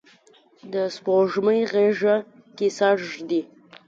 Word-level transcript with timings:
د 0.73 0.75
سپوږمۍ 0.95 1.61
غیږه 1.71 2.15
کې 2.57 2.67
سر 2.77 2.97
ږدي 3.11 3.41